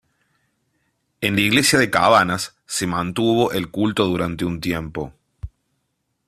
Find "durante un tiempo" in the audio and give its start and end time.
4.07-5.13